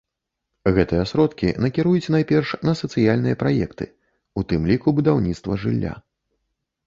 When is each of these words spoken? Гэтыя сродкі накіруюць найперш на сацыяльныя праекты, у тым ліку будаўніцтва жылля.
Гэтыя 0.77 1.01
сродкі 1.09 1.49
накіруюць 1.65 2.11
найперш 2.15 2.53
на 2.69 2.73
сацыяльныя 2.79 3.35
праекты, 3.43 3.85
у 4.41 4.45
тым 4.53 4.61
ліку 4.71 4.89
будаўніцтва 5.01 5.61
жылля. 5.65 5.93